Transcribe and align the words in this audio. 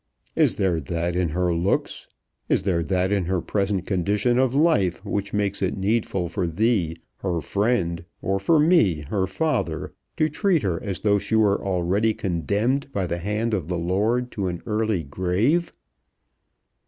"Is 0.35 0.55
there 0.55 0.79
that 0.81 1.15
in 1.15 1.29
her 1.29 1.53
looks, 1.53 2.07
is 2.49 2.63
there 2.63 2.81
that 2.81 3.11
in 3.11 3.25
her 3.25 3.39
present 3.39 3.85
condition 3.85 4.39
of 4.39 4.55
life, 4.55 5.05
which 5.05 5.31
make 5.31 5.61
it 5.61 5.77
needful 5.77 6.27
for 6.27 6.47
thee, 6.47 6.95
her 7.17 7.39
friend, 7.39 8.03
or 8.19 8.39
for 8.39 8.57
me, 8.59 9.01
her 9.01 9.27
father, 9.27 9.93
to 10.17 10.27
treat 10.27 10.63
her 10.63 10.81
as 10.81 11.01
though 11.01 11.19
she 11.19 11.35
were 11.35 11.63
already 11.63 12.15
condemned 12.15 12.91
by 12.91 13.05
the 13.05 13.19
hand 13.19 13.53
of 13.53 13.67
the 13.67 13.77
Lord 13.77 14.31
to 14.31 14.47
an 14.47 14.63
early 14.65 15.03
grave?" 15.03 15.71